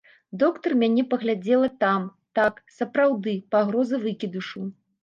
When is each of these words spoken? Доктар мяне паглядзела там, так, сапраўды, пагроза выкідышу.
Доктар 0.43 0.71
мяне 0.83 1.03
паглядзела 1.11 1.69
там, 1.83 2.09
так, 2.41 2.53
сапраўды, 2.81 3.39
пагроза 3.55 4.05
выкідышу. 4.09 4.69